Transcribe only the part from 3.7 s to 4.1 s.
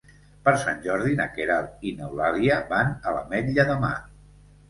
de Mar.